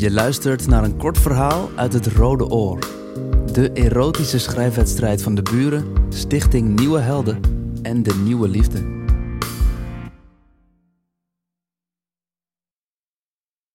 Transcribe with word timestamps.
Je 0.00 0.10
luistert 0.10 0.66
naar 0.66 0.84
een 0.84 0.96
kort 0.96 1.18
verhaal 1.18 1.70
uit 1.70 1.92
het 1.92 2.06
Rode 2.06 2.44
Oor. 2.44 2.80
De 3.52 3.70
erotische 3.74 4.38
schrijfwedstrijd 4.38 5.22
van 5.22 5.34
de 5.34 5.42
buren, 5.42 6.12
Stichting 6.12 6.78
Nieuwe 6.78 6.98
Helden 6.98 7.42
en 7.82 8.02
de 8.02 8.14
Nieuwe 8.14 8.48
Liefde. 8.48 8.78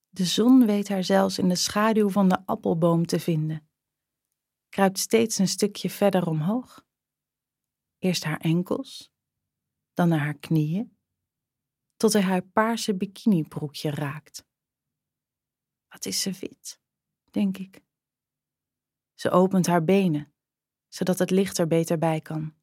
De 0.09 0.25
zon 0.25 0.65
weet 0.65 0.89
haar 0.89 1.03
zelfs 1.03 1.39
in 1.39 1.49
de 1.49 1.55
schaduw 1.55 2.09
van 2.09 2.29
de 2.29 2.45
appelboom 2.45 3.05
te 3.05 3.19
vinden. 3.19 3.69
Kruipt 4.69 4.99
steeds 4.99 5.37
een 5.37 5.47
stukje 5.47 5.89
verder 5.89 6.27
omhoog. 6.27 6.85
Eerst 7.97 8.23
haar 8.23 8.39
enkels, 8.39 9.11
dan 9.93 10.09
naar 10.09 10.19
haar 10.19 10.37
knieën, 10.37 10.97
tot 11.95 12.13
hij 12.13 12.21
haar 12.21 12.41
paarse 12.41 12.95
bikinibroekje 12.95 13.89
raakt. 13.89 14.45
Wat 15.95 16.05
is 16.05 16.21
ze 16.21 16.31
wit, 16.31 16.79
denk 17.31 17.57
ik. 17.57 17.83
Ze 19.13 19.29
opent 19.29 19.67
haar 19.67 19.83
benen, 19.83 20.33
zodat 20.87 21.19
het 21.19 21.29
licht 21.29 21.57
er 21.57 21.67
beter 21.67 21.97
bij 21.97 22.21
kan. 22.21 22.53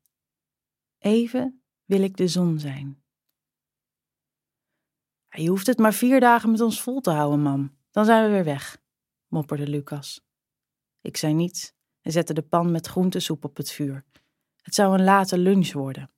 Even 0.98 1.62
wil 1.84 2.02
ik 2.02 2.16
de 2.16 2.28
zon 2.28 2.58
zijn. 2.58 3.02
Je 5.28 5.48
hoeft 5.48 5.66
het 5.66 5.78
maar 5.78 5.94
vier 5.94 6.20
dagen 6.20 6.50
met 6.50 6.60
ons 6.60 6.82
vol 6.82 7.00
te 7.00 7.10
houden, 7.10 7.40
mam. 7.40 7.76
Dan 7.90 8.04
zijn 8.04 8.24
we 8.24 8.30
weer 8.30 8.44
weg, 8.44 8.78
mopperde 9.26 9.68
Lucas. 9.68 10.24
Ik 11.00 11.16
zei 11.16 11.32
niets 11.34 11.72
en 12.00 12.12
zette 12.12 12.34
de 12.34 12.42
pan 12.42 12.70
met 12.70 12.86
groentesoep 12.86 13.44
op 13.44 13.56
het 13.56 13.70
vuur. 13.70 14.04
Het 14.62 14.74
zou 14.74 14.94
een 14.94 15.04
late 15.04 15.38
lunch 15.38 15.72
worden. 15.72 16.10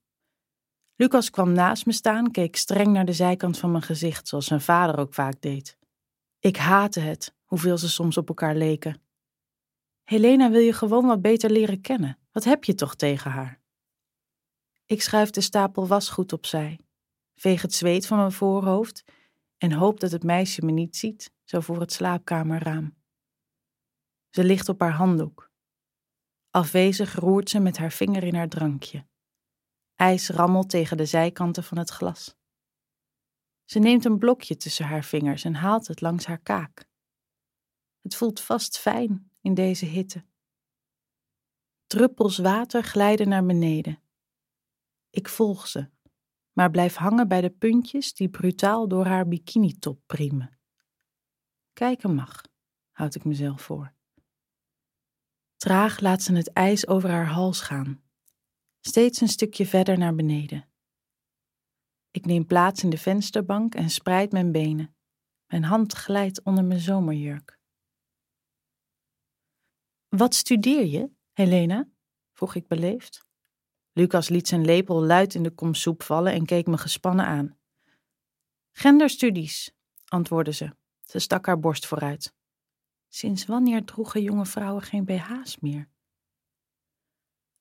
Lucas 0.95 1.30
kwam 1.30 1.52
naast 1.52 1.87
me 1.87 1.92
staan, 1.92 2.30
keek 2.30 2.56
streng 2.56 2.92
naar 2.92 3.06
de 3.06 3.12
zijkant 3.12 3.59
van 3.59 3.70
mijn 3.70 3.82
gezicht, 3.82 4.28
zoals 4.28 4.46
zijn 4.46 4.60
vader 4.60 4.98
ook 4.98 5.15
vaak 5.15 5.40
deed. 5.40 5.82
Ik 6.45 6.57
haatte 6.57 7.01
het, 7.01 7.34
hoeveel 7.45 7.79
ze 7.79 7.89
soms 7.89 8.16
op 8.16 8.29
elkaar 8.29 8.55
leken. 8.55 9.02
Helena 10.02 10.51
wil 10.51 10.60
je 10.60 10.73
gewoon 10.73 11.07
wat 11.07 11.23
beter 11.23 11.51
leren 11.51 11.80
kennen. 11.80 12.18
Wat 12.32 12.45
heb 12.45 12.65
je 12.65 12.74
toch 12.74 12.95
tegen 12.95 13.30
haar? 13.30 13.60
Ik 14.87 15.02
schuif 15.02 15.30
de 15.30 15.41
stapel 15.41 15.87
wasgoed 15.87 16.33
opzij, 16.33 16.80
veeg 17.35 17.63
het 17.63 17.74
zweet 17.74 18.07
van 18.07 18.18
mijn 18.18 18.33
voorhoofd 18.33 19.05
en 19.59 19.73
hoop 19.73 20.01
dat 20.01 20.10
het 20.10 20.23
meisje 20.23 20.65
me 20.65 20.73
niet 20.73 20.96
ziet, 20.96 21.33
zo 21.45 21.60
voor 21.60 21.80
het 21.80 21.93
slaapkamerraam. 21.93 22.95
Ze 24.30 24.45
ligt 24.45 24.68
op 24.68 24.80
haar 24.80 24.93
handdoek. 24.93 25.51
Afwezig 26.51 27.15
roert 27.15 27.51
ze 27.51 27.61
met 27.61 27.77
haar 27.77 27.93
vinger 27.93 28.24
in 28.24 28.35
haar 28.35 28.49
drankje. 28.49 29.07
IJs 29.95 30.29
rammelt 30.29 30.71
tegen 30.71 30.96
de 30.96 31.07
zijkanten 31.07 31.65
van 31.65 31.79
het 31.79 31.90
glas. 31.90 32.37
Ze 33.65 33.79
neemt 33.79 34.04
een 34.04 34.18
blokje 34.18 34.57
tussen 34.57 34.87
haar 34.87 35.04
vingers 35.04 35.45
en 35.45 35.54
haalt 35.54 35.87
het 35.87 36.01
langs 36.01 36.26
haar 36.26 36.40
kaak. 36.40 36.88
Het 38.01 38.15
voelt 38.15 38.40
vast 38.40 38.79
fijn 38.79 39.30
in 39.40 39.54
deze 39.54 39.84
hitte. 39.84 40.24
Druppels 41.87 42.38
water 42.38 42.82
glijden 42.82 43.29
naar 43.29 43.46
beneden. 43.46 44.02
Ik 45.10 45.29
volg 45.29 45.66
ze, 45.68 45.90
maar 46.52 46.71
blijf 46.71 46.95
hangen 46.95 47.29
bij 47.29 47.40
de 47.40 47.51
puntjes 47.51 48.15
die 48.15 48.29
brutaal 48.29 48.88
door 48.88 49.06
haar 49.06 49.29
bikinitop 49.29 50.01
priemen. 50.06 50.59
Kijken 51.73 52.15
mag, 52.15 52.43
houd 52.90 53.15
ik 53.15 53.24
mezelf 53.24 53.62
voor. 53.62 53.95
Traag 55.56 56.01
laat 56.01 56.23
ze 56.23 56.34
het 56.34 56.52
ijs 56.52 56.87
over 56.87 57.10
haar 57.10 57.26
hals 57.26 57.60
gaan, 57.60 58.02
steeds 58.80 59.21
een 59.21 59.28
stukje 59.28 59.66
verder 59.66 59.99
naar 59.99 60.15
beneden. 60.15 60.68
Ik 62.15 62.24
neem 62.24 62.46
plaats 62.46 62.82
in 62.82 62.90
de 62.90 62.98
vensterbank 62.98 63.74
en 63.74 63.90
spreid 63.90 64.32
mijn 64.32 64.53
benen. 64.53 64.97
Mijn 65.47 65.65
hand 65.65 65.93
glijdt 65.93 66.43
onder 66.43 66.65
mijn 66.65 66.81
zomerjurk. 66.81 67.59
Wat 70.09 70.34
studeer 70.34 70.87
je, 70.87 71.10
Helena? 71.32 71.88
vroeg 72.32 72.55
ik 72.55 72.66
beleefd. 72.66 73.27
Lucas 73.93 74.28
liet 74.28 74.49
zijn 74.49 74.65
lepel 74.65 75.03
luid 75.03 75.34
in 75.34 75.43
de 75.43 75.50
kom 75.50 75.75
soep 75.75 76.03
vallen 76.03 76.33
en 76.33 76.47
keek 76.47 76.66
me 76.66 76.78
gespannen 76.78 77.25
aan. 77.25 77.59
Genderstudies, 78.71 79.75
antwoordde 80.05 80.53
ze. 80.53 80.77
Ze 81.00 81.19
stak 81.19 81.47
haar 81.47 81.60
borst 81.60 81.87
vooruit. 81.87 82.34
Sinds 83.09 83.47
wanneer 83.47 83.84
droegen 83.84 84.22
jonge 84.22 84.47
vrouwen 84.47 84.83
geen 84.83 85.05
BH's 85.05 85.59
meer? 85.60 85.89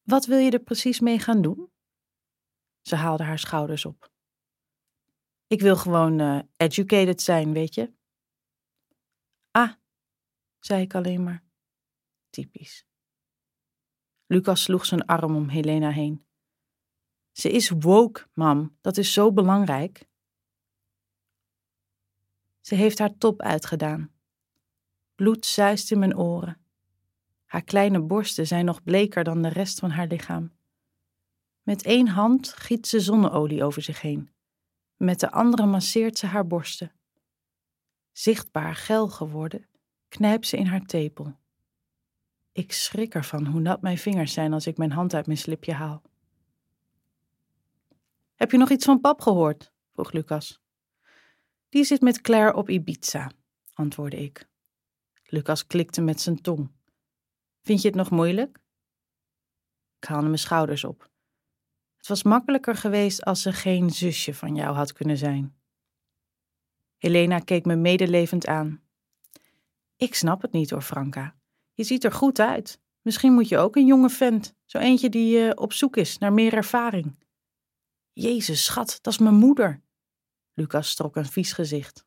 Wat 0.01 0.25
wil 0.25 0.38
je 0.38 0.51
er 0.51 0.63
precies 0.63 0.99
mee 0.99 1.19
gaan 1.19 1.41
doen? 1.41 1.72
Ze 2.81 2.95
haalde 2.95 3.23
haar 3.23 3.39
schouders 3.39 3.85
op. 3.85 4.12
Ik 5.53 5.62
wil 5.62 5.75
gewoon 5.75 6.19
uh, 6.19 6.40
educated 6.58 7.22
zijn, 7.22 7.53
weet 7.53 7.75
je? 7.75 7.94
Ah, 9.52 9.72
zei 10.59 10.81
ik 10.81 10.96
alleen 10.96 11.24
maar. 11.24 11.44
Typisch. 12.30 12.86
Lucas 14.25 14.64
sloeg 14.64 14.86
zijn 14.86 15.06
arm 15.06 15.36
om 15.36 15.47
Helena 15.50 15.90
heen. 15.90 16.25
Ze 17.31 17.52
is 17.52 17.69
woke, 17.69 18.28
mam. 18.34 18.78
Dat 18.81 18.97
is 18.97 19.14
zo 19.14 19.34
belangrijk. 19.34 20.08
Ze 22.62 22.75
heeft 22.75 23.00
haar 23.00 23.18
top 23.18 23.41
uitgedaan. 23.41 24.12
Bloed 25.16 25.46
zuist 25.46 25.91
in 25.91 26.00
mijn 26.00 26.18
oren. 26.18 26.66
Haar 27.46 27.64
kleine 27.64 28.02
borsten 28.02 28.47
zijn 28.47 28.66
nog 28.66 28.84
bleker 28.84 29.24
dan 29.24 29.41
de 29.41 29.50
rest 29.50 29.80
van 29.80 29.90
haar 29.90 30.08
lichaam. 30.08 30.52
Met 31.62 31.84
één 31.84 32.08
hand 32.08 32.53
giet 32.53 32.88
ze 32.88 33.00
zonneolie 33.00 33.64
over 33.64 33.81
zich 33.81 34.02
heen. 34.02 34.34
Met 35.03 35.19
de 35.19 35.31
andere 35.31 35.66
masseert 35.66 36.18
ze 36.18 36.25
haar 36.25 36.47
borsten. 36.47 36.91
Zichtbaar 38.12 38.75
geil 38.75 39.08
geworden, 39.09 39.68
knijpt 40.08 40.47
ze 40.47 40.58
in 40.58 40.66
haar 40.66 40.86
tepel. 40.86 41.36
Ik 42.52 42.72
schrik 42.72 43.16
ervan 43.16 43.46
hoe 43.46 43.62
nat 43.62 43.81
mijn 43.81 43.97
vingers 43.97 44.34
zijn 44.34 44.53
als 44.53 44.68
ik 44.68 44.78
mijn 44.78 44.91
hand 44.91 45.14
uit 45.14 45.25
mijn 45.25 45.38
slipje 45.38 45.74
haal. 45.74 46.02
Heb 48.36 48.52
je 48.52 48.58
nog 48.58 48.69
iets 48.69 48.86
van 48.86 49.02
pap 49.02 49.22
gehoord? 49.22 49.72
vroeg 49.94 50.12
Lucas. 50.12 50.62
Die 51.70 51.84
zit 51.84 52.02
met 52.02 52.22
Claire 52.22 52.56
op 52.56 52.70
Ibiza, 52.70 53.31
antwoordde 53.74 54.18
ik. 54.18 54.50
Lucas 55.24 55.68
klikte 55.68 56.02
met 56.02 56.22
zijn 56.22 56.41
tong. 56.41 56.72
Vind 57.62 57.81
je 57.81 57.88
het 57.88 57.97
nog 57.97 58.09
moeilijk? 58.09 58.59
Ik 59.97 60.03
haalde 60.03 60.28
mijn 60.28 60.40
schouders 60.40 60.84
op. 60.84 61.12
Het 62.03 62.12
was 62.12 62.24
makkelijker 62.24 62.75
geweest 62.75 63.24
als 63.24 63.41
ze 63.41 63.53
geen 63.53 63.90
zusje 63.90 64.34
van 64.34 64.56
jou 64.56 64.75
had 64.75 64.94
kunnen 64.94 65.18
zijn. 65.18 65.56
Helena 66.97 67.40
keek 67.40 67.66
me 67.66 67.75
medelevend 67.75 68.47
aan. 68.47 68.84
Ik 69.96 70.16
snap 70.16 70.41
het 70.41 70.52
niet 70.52 70.69
hoor, 70.69 70.81
Franka. 70.81 71.36
Je 71.74 71.84
ziet 71.84 72.03
er 72.03 72.12
goed 72.12 72.40
uit. 72.40 72.81
Misschien 73.02 73.34
moet 73.34 73.50
je 73.50 73.58
ook 73.58 73.75
een 73.75 73.86
jonge 73.86 74.09
vent, 74.09 74.56
zo 74.66 74.78
eentje 74.78 75.09
die 75.09 75.38
uh, 75.38 75.52
op 75.56 75.74
zoek 75.74 75.97
is 75.97 76.18
naar 76.18 76.34
meer 76.34 76.53
ervaring. 76.53 77.25
Jezus, 78.12 78.64
schat, 78.64 79.00
dat 79.02 79.14
is 79.14 79.20
mijn 79.20 79.35
moeder. 79.35 79.81
Lucas 80.53 80.96
trok 80.96 81.16
een 81.16 81.25
vies 81.25 81.53
gezicht. 81.53 82.06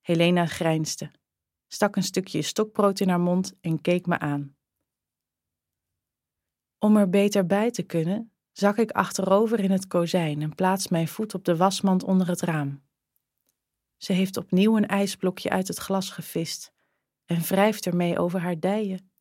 Helena 0.00 0.46
grijnsde, 0.46 1.10
stak 1.66 1.96
een 1.96 2.02
stukje 2.02 2.42
stokbrood 2.42 3.00
in 3.00 3.08
haar 3.08 3.20
mond 3.20 3.54
en 3.60 3.80
keek 3.80 4.06
me 4.06 4.18
aan. 4.18 4.56
Om 6.78 6.96
er 6.96 7.08
beter 7.08 7.46
bij 7.46 7.70
te 7.70 7.82
kunnen, 7.82 8.32
zak 8.52 8.76
ik 8.76 8.90
achterover 8.90 9.60
in 9.60 9.70
het 9.70 9.86
kozijn 9.86 10.42
en 10.42 10.54
plaats 10.54 10.88
mijn 10.88 11.08
voet 11.08 11.34
op 11.34 11.44
de 11.44 11.56
wasmand 11.56 12.02
onder 12.02 12.28
het 12.28 12.40
raam. 12.40 12.82
Ze 13.96 14.12
heeft 14.12 14.36
opnieuw 14.36 14.76
een 14.76 14.86
ijsblokje 14.86 15.50
uit 15.50 15.68
het 15.68 15.78
glas 15.78 16.10
gevist 16.10 16.72
en 17.24 17.40
wrijft 17.40 17.86
ermee 17.86 18.18
over 18.18 18.40
haar 18.40 18.60
dijen. 18.60 19.12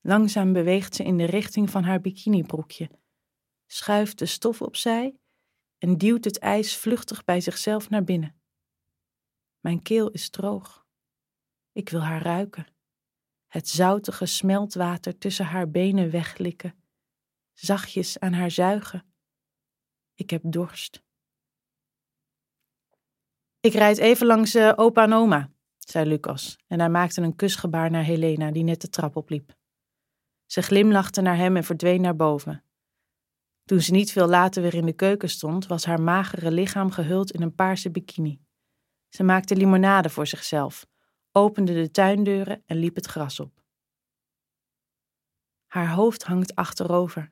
Langzaam 0.00 0.52
beweegt 0.52 0.94
ze 0.94 1.04
in 1.04 1.16
de 1.16 1.24
richting 1.24 1.70
van 1.70 1.84
haar 1.84 2.00
bikinibroekje, 2.00 2.90
schuift 3.66 4.18
de 4.18 4.26
stof 4.26 4.62
opzij 4.62 5.18
en 5.78 5.98
duwt 5.98 6.24
het 6.24 6.38
ijs 6.38 6.76
vluchtig 6.76 7.24
bij 7.24 7.40
zichzelf 7.40 7.90
naar 7.90 8.04
binnen. 8.04 8.40
Mijn 9.60 9.82
keel 9.82 10.10
is 10.10 10.30
droog. 10.30 10.86
Ik 11.72 11.88
wil 11.88 12.00
haar 12.00 12.22
ruiken. 12.22 12.66
Het 13.46 13.68
zoutige 13.68 14.26
smeltwater 14.26 15.18
tussen 15.18 15.44
haar 15.44 15.70
benen 15.70 16.10
weglikken 16.10 16.83
zachtjes 17.54 18.18
aan 18.18 18.32
haar 18.32 18.50
zuigen. 18.50 19.04
Ik 20.14 20.30
heb 20.30 20.42
dorst. 20.44 21.02
Ik 23.60 23.72
rijd 23.72 23.98
even 23.98 24.26
langs 24.26 24.54
uh, 24.54 24.72
opa 24.76 25.02
en 25.02 25.12
oma, 25.12 25.50
zei 25.78 26.08
Lucas, 26.08 26.58
en 26.66 26.78
hij 26.78 26.88
maakte 26.88 27.20
een 27.20 27.36
kusgebaar 27.36 27.90
naar 27.90 28.04
Helena, 28.04 28.50
die 28.50 28.64
net 28.64 28.80
de 28.80 28.88
trap 28.88 29.16
opliep. 29.16 29.56
Ze 30.46 30.62
glimlachte 30.62 31.20
naar 31.20 31.36
hem 31.36 31.56
en 31.56 31.64
verdween 31.64 32.00
naar 32.00 32.16
boven. 32.16 32.64
Toen 33.64 33.80
ze 33.80 33.92
niet 33.92 34.12
veel 34.12 34.26
later 34.26 34.62
weer 34.62 34.74
in 34.74 34.86
de 34.86 34.92
keuken 34.92 35.30
stond, 35.30 35.66
was 35.66 35.84
haar 35.84 36.02
magere 36.02 36.50
lichaam 36.50 36.90
gehuld 36.90 37.30
in 37.30 37.42
een 37.42 37.54
paarse 37.54 37.90
bikini. 37.90 38.40
Ze 39.08 39.22
maakte 39.22 39.56
limonade 39.56 40.10
voor 40.10 40.26
zichzelf, 40.26 40.86
opende 41.32 41.72
de 41.72 41.90
tuindeuren 41.90 42.62
en 42.66 42.76
liep 42.76 42.94
het 42.94 43.06
gras 43.06 43.40
op. 43.40 43.62
Haar 45.66 45.90
hoofd 45.90 46.24
hangt 46.24 46.54
achterover. 46.54 47.28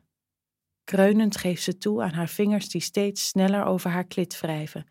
Kreunend 0.85 1.37
geeft 1.37 1.63
ze 1.63 1.79
toe 1.79 2.03
aan 2.03 2.13
haar 2.13 2.29
vingers 2.29 2.69
die 2.69 2.81
steeds 2.81 3.29
sneller 3.29 3.65
over 3.65 3.91
haar 3.91 4.07
klit 4.07 4.41
wrijven. 4.41 4.89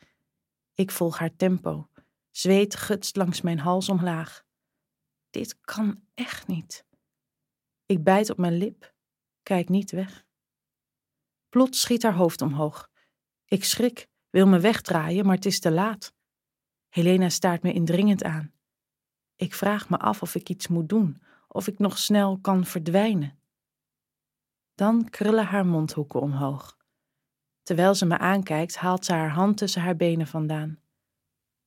Ik 0.74 0.92
volg 0.92 1.18
haar 1.18 1.36
tempo, 1.36 1.90
Zweet 2.32 2.76
gutst 2.76 3.16
langs 3.16 3.42
mijn 3.42 3.60
hals 3.60 3.90
omlaag. 3.90 4.46
Dit 5.30 5.60
kan 5.62 6.04
echt 6.14 6.48
niet. 6.48 6.86
Ik 7.86 8.04
bijt 8.04 8.30
op 8.30 8.38
mijn 8.38 8.58
lip, 8.58 8.94
kijk 9.44 9.70
niet 9.70 9.92
weg. 9.92 10.26
Plots 11.50 11.82
schiet 11.82 12.04
haar 12.04 12.14
hoofd 12.14 12.42
omhoog. 12.42 12.90
Ik 13.46 13.64
schrik, 13.64 14.08
wil 14.30 14.48
me 14.48 14.60
wegdraaien, 14.60 15.26
maar 15.26 15.36
het 15.36 15.46
is 15.46 15.60
te 15.60 15.72
laat. 15.72 16.14
Helena 16.90 17.30
staart 17.30 17.64
me 17.64 17.74
indringend 17.74 18.24
aan. 18.24 18.54
Ik 19.36 19.54
vraag 19.54 19.90
me 19.90 19.98
af 19.98 20.22
of 20.22 20.36
ik 20.36 20.50
iets 20.50 20.68
moet 20.68 20.90
doen, 20.90 21.22
of 21.48 21.68
ik 21.68 21.80
nog 21.80 21.98
snel 21.98 22.40
kan 22.40 22.66
verdwijnen. 22.66 23.41
Dan 24.76 25.10
krullen 25.10 25.46
haar 25.46 25.66
mondhoeken 25.66 26.22
omhoog. 26.22 26.78
Terwijl 27.64 27.96
ze 27.96 28.06
me 28.06 28.18
aankijkt, 28.18 28.76
haalt 28.76 29.06
ze 29.06 29.14
haar 29.14 29.30
hand 29.30 29.58
tussen 29.58 29.82
haar 29.82 29.96
benen 29.96 30.28
vandaan. 30.28 30.80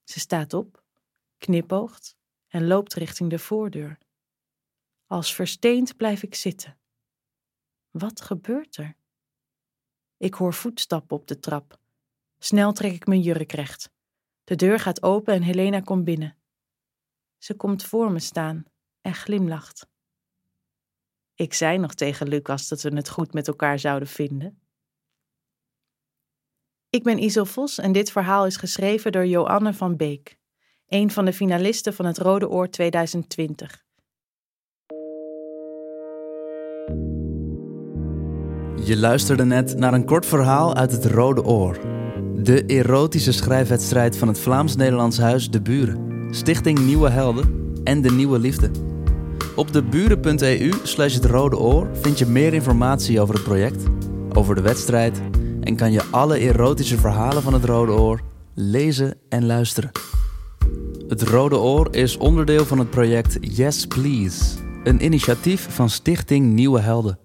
Ze 0.04 0.20
staat 0.20 0.54
op, 0.54 0.82
knipoogt 1.38 2.16
en 2.48 2.66
loopt 2.66 2.94
richting 2.94 3.30
de 3.30 3.38
voordeur. 3.38 3.98
Als 5.06 5.34
versteend 5.34 5.96
blijf 5.96 6.22
ik 6.22 6.34
zitten. 6.34 6.78
Wat 7.90 8.20
gebeurt 8.20 8.76
er? 8.76 8.96
Ik 10.16 10.34
hoor 10.34 10.54
voetstappen 10.54 11.16
op 11.16 11.26
de 11.26 11.40
trap. 11.40 11.78
Snel 12.38 12.72
trek 12.72 12.92
ik 12.92 13.06
mijn 13.06 13.20
jurk 13.20 13.52
recht. 13.52 13.90
De 14.44 14.56
deur 14.56 14.78
gaat 14.78 15.02
open 15.02 15.34
en 15.34 15.42
Helena 15.42 15.80
komt 15.80 16.04
binnen. 16.04 16.36
Ze 17.38 17.54
komt 17.54 17.84
voor 17.84 18.12
me 18.12 18.18
staan 18.18 18.64
en 19.00 19.14
glimlacht. 19.14 19.86
Ik 21.34 21.54
zei 21.54 21.78
nog 21.78 21.94
tegen 21.94 22.28
Lucas 22.28 22.68
dat 22.68 22.82
we 22.82 22.96
het 22.96 23.08
goed 23.08 23.32
met 23.32 23.48
elkaar 23.48 23.78
zouden 23.78 24.08
vinden. 24.08 24.58
Ik 26.90 27.02
ben 27.02 27.22
Isel 27.22 27.46
Vos 27.46 27.78
en 27.78 27.92
dit 27.92 28.10
verhaal 28.10 28.46
is 28.46 28.56
geschreven 28.56 29.12
door 29.12 29.26
Joanne 29.26 29.74
van 29.74 29.96
Beek, 29.96 30.38
een 30.88 31.10
van 31.10 31.24
de 31.24 31.32
finalisten 31.32 31.94
van 31.94 32.04
het 32.04 32.18
Rode 32.18 32.48
Oor 32.48 32.70
2020. 32.70 33.84
Je 38.84 38.96
luisterde 38.96 39.44
net 39.44 39.76
naar 39.76 39.94
een 39.94 40.04
kort 40.04 40.26
verhaal 40.26 40.74
uit 40.74 40.92
het 40.92 41.04
Rode 41.04 41.44
Oor. 41.44 41.78
De 42.34 42.64
erotische 42.66 43.32
schrijfwedstrijd 43.32 44.16
van 44.16 44.28
het 44.28 44.38
Vlaams-Nederlands 44.38 45.18
Huis 45.18 45.50
De 45.50 45.62
Buren, 45.62 46.28
Stichting 46.34 46.78
Nieuwe 46.78 47.10
Helden 47.10 47.72
en 47.84 48.02
De 48.02 48.10
Nieuwe 48.10 48.38
Liefde. 48.38 48.93
Op 49.56 49.72
deburen.eu 49.72 50.72
slash 50.82 51.14
het 51.14 51.24
Rode 51.24 51.58
Oor 51.58 51.88
vind 51.92 52.18
je 52.18 52.26
meer 52.26 52.54
informatie 52.54 53.20
over 53.20 53.34
het 53.34 53.44
project, 53.44 53.82
over 54.32 54.54
de 54.54 54.60
wedstrijd 54.60 55.20
en 55.60 55.76
kan 55.76 55.92
je 55.92 56.02
alle 56.10 56.38
erotische 56.38 56.98
verhalen 56.98 57.42
van 57.42 57.52
het 57.52 57.64
Rode 57.64 57.92
Oor 57.92 58.20
lezen 58.54 59.14
en 59.28 59.46
luisteren. 59.46 59.90
Het 61.08 61.22
Rode 61.22 61.58
Oor 61.58 61.94
is 61.94 62.16
onderdeel 62.16 62.64
van 62.64 62.78
het 62.78 62.90
project 62.90 63.38
Yes 63.40 63.86
Please, 63.86 64.54
een 64.84 65.04
initiatief 65.04 65.66
van 65.70 65.90
Stichting 65.90 66.52
Nieuwe 66.52 66.80
Helden. 66.80 67.18